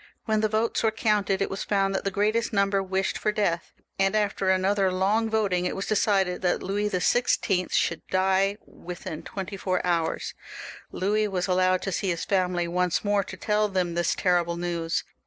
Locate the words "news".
14.57-15.03